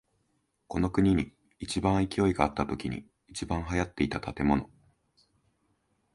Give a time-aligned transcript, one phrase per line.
[0.67, 4.67] この国に一番勢いがあったときに一番流行っていた建物。